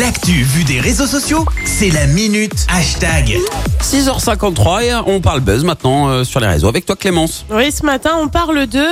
[0.00, 3.36] L'actu vue des réseaux sociaux, c'est la minute hashtag.
[3.80, 7.44] 6h53 et on parle buzz maintenant euh, sur les réseaux avec toi Clémence.
[7.50, 8.82] Oui, ce matin, on parle de.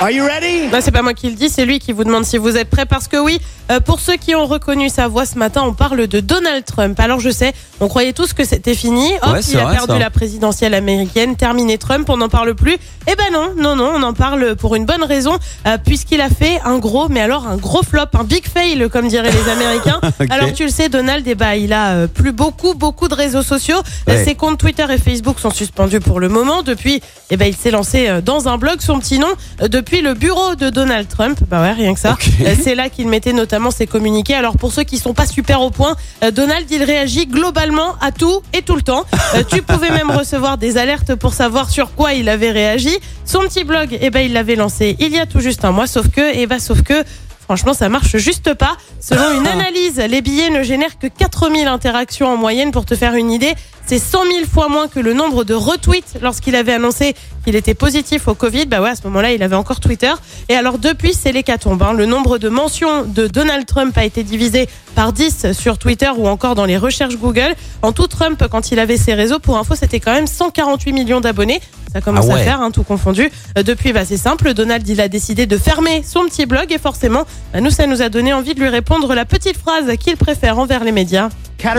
[0.00, 0.68] Are you ready?
[0.70, 2.68] Bah, c'est pas moi qui le dis, c'est lui qui vous demande si vous êtes
[2.68, 2.84] prêts.
[2.84, 6.06] Parce que oui, euh, pour ceux qui ont reconnu sa voix ce matin, on parle
[6.08, 6.98] de Donald Trump.
[7.00, 9.12] Alors je sais, on croyait tous que c'était fini.
[9.22, 9.98] Hop, Ouais, c'est il a vrai, perdu ça.
[9.98, 12.76] la présidentielle américaine, terminé Trump, on n'en parle plus.
[13.06, 16.28] Eh ben non, non, non, on en parle pour une bonne raison, euh, puisqu'il a
[16.28, 20.00] fait un gros, mais alors un gros flop, un big fail, comme diraient les Américains.
[20.20, 20.28] Ok.
[20.34, 23.42] Alors tu le sais, Donald, eh ben, il a euh, plus beaucoup, beaucoup de réseaux
[23.42, 23.78] sociaux.
[24.08, 24.24] Euh, Ouais.
[24.24, 26.62] Ses comptes Twitter et Facebook sont suspendus pour le moment.
[26.62, 30.14] Depuis, eh ben, il s'est lancé euh, dans un blog, son petit nom, depuis le
[30.14, 31.38] bureau de Donald Trump.
[31.48, 32.16] Bah ouais, rien que ça.
[32.62, 34.34] C'est là qu'il mettait notamment ses communiqués.
[34.34, 35.96] Alors pour ceux qui sont pas super au point,
[36.32, 39.04] Donald, il réagit globalement à tout et tout le temps.
[39.50, 42.96] Tu pouvais même recevoir des alertes pour savoir sur quoi il avait réagi.
[43.24, 45.86] Son petit blog, eh ben, il l'avait lancé il y a tout juste un mois,
[45.86, 47.04] sauf que, eh ben, sauf que,
[47.44, 48.76] Franchement, ça marche juste pas.
[49.00, 52.70] Selon une analyse, les billets ne génèrent que 4000 interactions en moyenne.
[52.70, 53.54] Pour te faire une idée,
[53.86, 57.74] c'est 100 000 fois moins que le nombre de retweets lorsqu'il avait annoncé qu'il était
[57.74, 58.64] positif au Covid.
[58.66, 60.12] Bah ouais, à ce moment-là, il avait encore Twitter.
[60.48, 61.82] Et alors depuis, c'est l'hécatombe.
[61.82, 61.92] hein.
[61.92, 66.26] Le nombre de mentions de Donald Trump a été divisé par 10 sur Twitter ou
[66.28, 67.54] encore dans les recherches Google.
[67.82, 71.20] En tout, Trump, quand il avait ses réseaux, pour info, c'était quand même 148 millions
[71.20, 71.60] d'abonnés.
[71.92, 72.40] Ça commence Ah ouais.
[72.40, 73.30] à faire, hein, tout confondu.
[73.58, 74.54] Euh, depuis, bah, c'est simple.
[74.54, 78.00] Donald, il a décidé de fermer son petit blog et forcément, bah, nous, ça nous
[78.02, 81.28] a donné envie de lui répondre la petite phrase qu'il préfère envers les médias.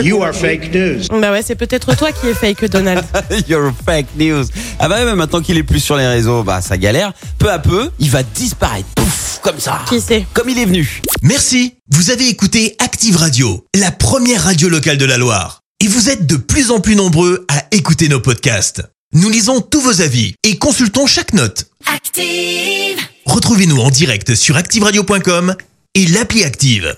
[0.03, 1.19] You are fake news.
[1.21, 3.05] Bah ouais, c'est peut-être toi qui es fake, Donald.
[3.47, 4.45] You're fake news.
[4.79, 7.13] Ah bah ouais, mais maintenant qu'il est plus sur les réseaux, bah ça galère.
[7.37, 8.87] Peu à peu, il va disparaître.
[8.95, 9.81] Pouf, comme ça.
[9.87, 11.01] Qui sait Comme il est venu.
[11.21, 15.61] Merci, vous avez écouté Active Radio, la première radio locale de la Loire.
[15.79, 18.81] Et vous êtes de plus en plus nombreux à écouter nos podcasts.
[19.13, 21.65] Nous lisons tous vos avis et consultons chaque note.
[21.93, 22.97] Active.
[23.27, 25.55] Retrouvez-nous en direct sur activeradio.com
[25.93, 26.95] et l'appli Active.